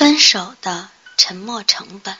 [0.00, 2.16] 分手的沉默成本。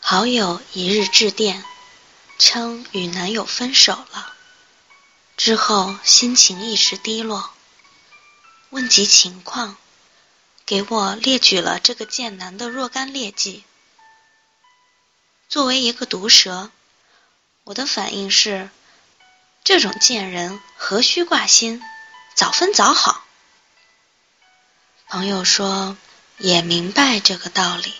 [0.00, 1.62] 好友一日致电，
[2.38, 4.32] 称与男友分手了，
[5.36, 7.50] 之后心情一时低落，
[8.70, 9.76] 问及情况，
[10.64, 13.62] 给我列举了这个贱男的若干劣迹。
[15.50, 16.70] 作为一个毒舌，
[17.64, 18.70] 我的反应是：
[19.62, 21.82] 这种贱人何须挂心，
[22.34, 23.25] 早分早好。
[25.16, 25.96] 朋友说
[26.36, 27.94] 也明白这个道理，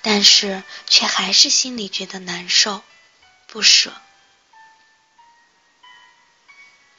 [0.00, 2.84] 但是却还是心里觉得难受、
[3.48, 3.92] 不舍。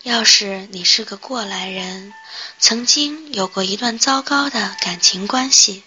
[0.03, 2.13] 要是你是个过来人，
[2.59, 5.85] 曾经有过一段糟糕的感情关系，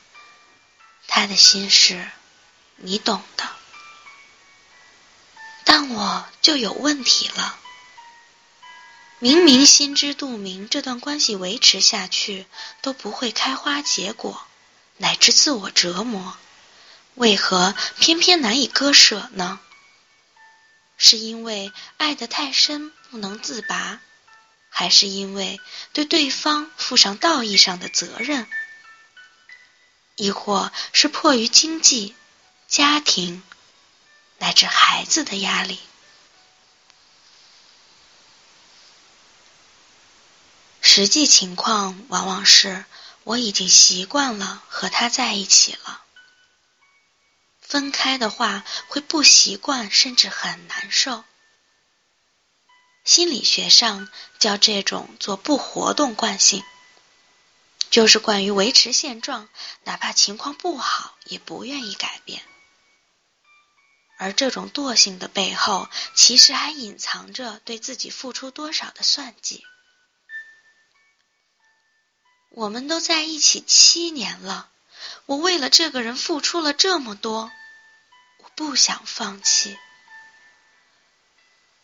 [1.07, 2.09] 他的心事
[2.77, 3.47] 你懂的。
[5.67, 7.59] 但我就有问题了。
[9.21, 12.47] 明明心知肚明，这段关系维持下去
[12.83, 14.47] 都不会开花结果，
[14.97, 16.37] 乃至自我折磨，
[17.17, 19.59] 为何偏偏难以割舍呢？
[20.97, 24.01] 是因为爱得太深不能自拔，
[24.69, 25.61] 还是因为
[25.93, 28.47] 对对方负上道义上的责任，
[30.15, 32.15] 亦或是迫于经济、
[32.69, 33.43] 家庭
[34.39, 35.81] 乃至孩子的压力？
[40.99, 42.85] 实际情况往往是
[43.23, 46.03] 我已经习惯了和他在一起了，
[47.61, 51.23] 分开的话会不习惯，甚至很难受。
[53.05, 54.09] 心理学上
[54.41, 56.65] 叫这种做不活动惯性，
[57.91, 59.49] 就是惯于维持现状，
[59.85, 62.43] 哪怕情况不好也不愿意改变。
[64.19, 69.65] 而这种惰性的背后，其实还隐藏着对自己付出多少的算计。
[72.51, 74.69] 我们都在一起七年了，
[75.27, 77.53] 我为了这个人付出了这么多，
[78.39, 79.79] 我不想放弃。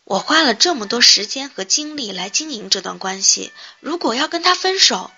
[0.05, 5.11] 我花了这么多时间和精力来经营这段关系，如果要跟他分手，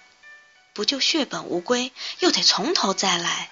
[0.74, 3.50] 不就血本无归，又得从头再来？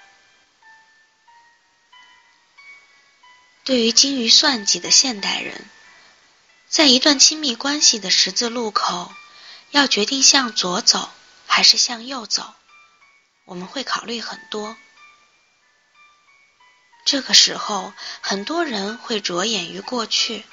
[3.65, 5.69] 对于精于算计的现代人，
[6.69, 9.10] 在一段亲密关系的十字路口，
[9.71, 11.10] 要决定向左走。
[11.54, 12.53] 还是向右走，
[13.44, 14.76] 我们会考虑很多。
[17.04, 20.44] 这个时候，很多人会着眼于过去，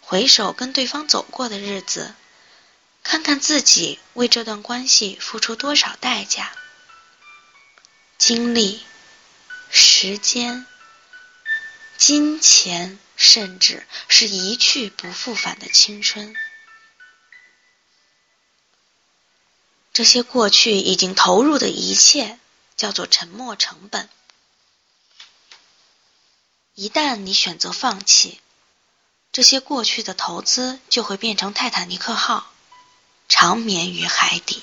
[0.00, 2.16] 回首跟对方走过的日子，
[3.04, 6.50] 看看自己为这段关系付出多少代价、
[8.18, 8.84] 精力、
[9.70, 10.66] 时间、
[11.96, 16.34] 金钱，甚至是一去不复返的青春。
[19.92, 22.38] 这些过去已经投入的一切，
[22.76, 24.08] 叫做沉没成本。
[26.74, 28.40] 一旦你选择放弃，
[29.30, 32.50] 这些过去的投资就会变成泰坦尼克号，
[33.28, 34.62] 长眠于海底。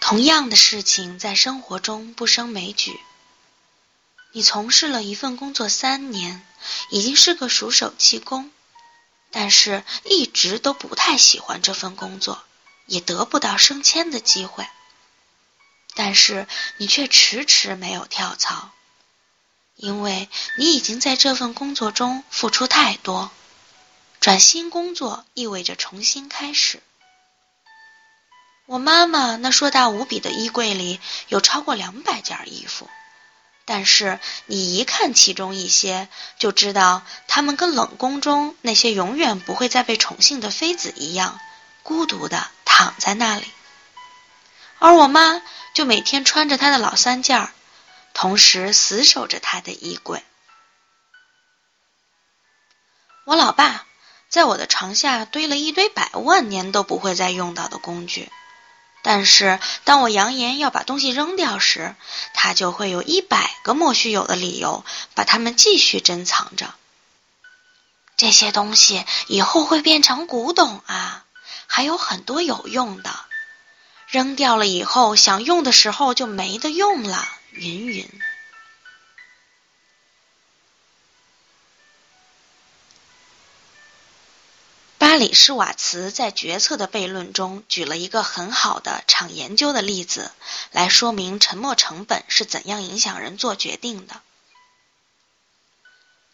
[0.00, 2.98] 同样的事情在生活中不胜枚举。
[4.32, 6.44] 你从事了一份工作三年，
[6.90, 8.50] 已经是个熟手气功。
[9.30, 12.42] 但是，一直都不太喜欢这份工作，
[12.86, 14.66] 也得不到升迁的机会。
[15.94, 16.46] 但是，
[16.78, 18.70] 你却迟迟没有跳槽，
[19.74, 20.28] 因为
[20.58, 23.30] 你已经在这份工作中付出太多。
[24.20, 26.82] 转新工作意味着重新开始。
[28.64, 30.98] 我妈妈那硕大无比的衣柜里
[31.28, 32.88] 有超过两百件衣服。
[33.68, 41.40] 但是你一看其中一些，就知道他们跟冷宫中那些永远不会再被宠幸的妃子一样，
[41.82, 43.50] 孤独的躺在那里。
[44.78, 45.42] 而我妈
[45.74, 47.50] 就每天穿着她的老三件儿，
[48.14, 50.22] 同时死守着她的衣柜。
[53.24, 53.84] 我老爸
[54.28, 58.30] 在我的床下堆了一堆百万年都不会再用到的工具。
[59.08, 61.94] 但是，当我扬言要把东西扔掉时，
[62.34, 66.74] 他就会有一百个莫须有的理由把它们继续珍藏着。
[68.16, 71.24] 这些东西以后会变成古董啊，
[71.68, 73.14] 还有很多有用的，
[74.08, 78.10] 扔掉了以后想用的时候就没得用了，云云。
[85.16, 90.30] 巴里施瓦茨在决策的悖论中举了一个很好的场研究的例子，
[90.72, 94.20] 来说明沉没成本是怎样影响人做决定的。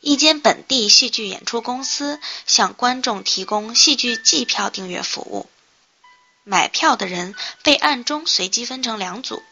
[0.00, 5.48] 一间本地戏剧演出公司向观众提供戏剧季票订阅服务，
[6.42, 9.44] 买票的人被暗中随机分成两组，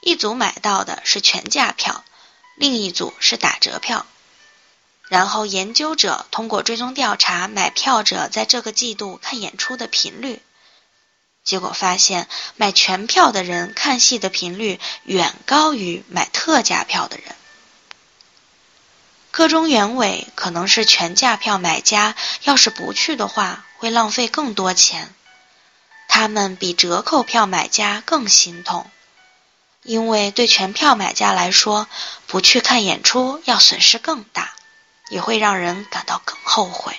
[0.00, 2.04] 一组买到的是全价票，
[2.54, 4.06] 另一组是打折票。
[5.10, 10.40] 然后研究者通过追踪调查买票者在这个季度看演出的频率，
[11.42, 17.34] 结果发现买全票的人看戏的频率远高于买特价票的人。
[19.32, 22.14] 个中原委可能是全价票买家
[22.44, 25.12] 要是不去的话会浪费更多钱，
[26.06, 28.88] 他们比折扣票买家更心痛，
[29.82, 31.88] 因为对全票买家来说，
[32.28, 34.54] 不去看演出要损失更大。
[35.10, 36.98] 也会让人感到更后悔。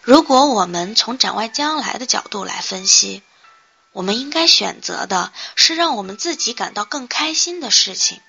[0.00, 3.22] 如果我们从展望将来的角度来分析，
[3.92, 8.20] 我们应该选择的是让我们自己感到更开心的事情。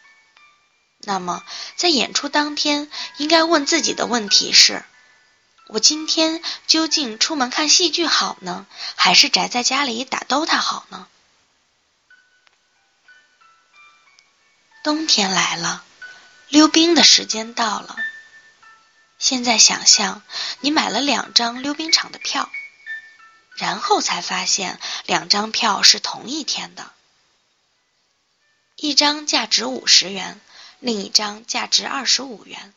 [1.00, 1.44] 那么，
[1.76, 4.86] 在演出当天，应该问自己的问题是：
[5.68, 11.08] 我今天究竟出门看戏剧好呢，还是宅在家里打 DOTA 好呢？
[14.84, 15.84] 冬天来了。
[16.54, 17.96] 溜冰的时间到了。
[19.18, 20.22] 现在想象
[20.60, 22.48] 你买了两张溜冰场的票，
[23.56, 26.92] 然后才发现两张票是同一天的，
[28.76, 30.40] 一张价值五十元，
[30.78, 32.76] 另一张价值二十五元。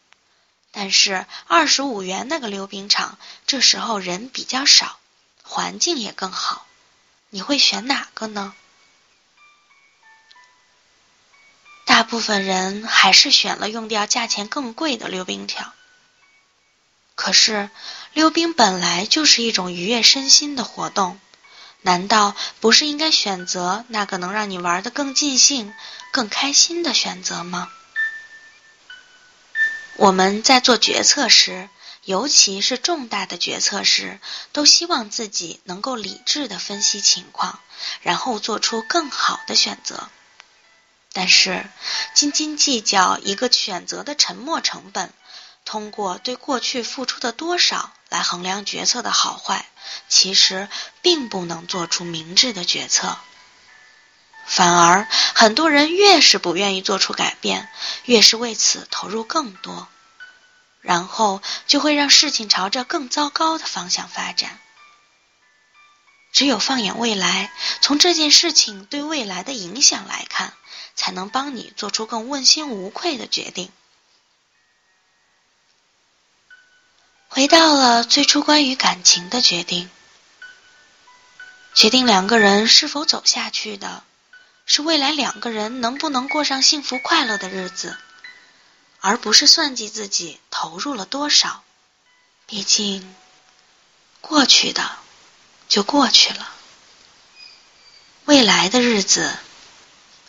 [0.71, 4.99] 但是二十五元那个溜冰场这时候人比较少，
[5.43, 6.67] 环境也更好，
[7.29, 8.55] 你会选哪个呢？
[11.97, 15.73] 大部分人还是选了用掉价钱更贵的溜冰条。
[17.15, 17.71] 可是，
[18.13, 21.19] 溜冰本来就是一种愉悦身心的活动，
[21.81, 25.73] 难道不是应该选择那个能让你玩得更尽兴、
[26.13, 27.71] 更开心的选择吗？
[29.97, 31.71] 我们在做决策时，
[32.05, 34.21] 尤其是重大的决策时，
[34.53, 37.59] 都希望自己能够理智的分析情况，
[38.03, 40.11] 然后做出更好的选择。
[41.19, 41.65] 但是，
[42.13, 45.15] 斤斤计较一个选择的沉没成本，
[45.65, 49.65] 通过对过去付出的多少来衡量决策的好坏，
[50.11, 50.69] 其实
[51.01, 53.17] 并不能做出明智的决策。
[54.47, 57.71] 反而，很多人越是不愿意做出改变，
[58.05, 59.89] 越是为此投入更多，
[60.83, 64.61] 然后就会让事情朝着更糟糕的方向发展。
[66.31, 70.53] 只有放眼未来，从这件事情对未来的影响来看。
[70.97, 73.71] 才能帮你做出更问心无愧的决定。
[77.29, 79.91] 回到了最初关于感情的决定，
[81.75, 84.03] 决定两个人是否走下去的，
[84.65, 87.99] 是未来两个人能不能过上幸福快乐的日子，
[89.01, 91.63] 而不是算计自己投入了多少。
[92.47, 93.15] 毕竟，
[94.23, 94.99] 过去的
[95.69, 96.49] 就过去了，
[98.25, 99.37] 未来的日子。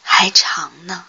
[0.10, 1.06] 还长呢。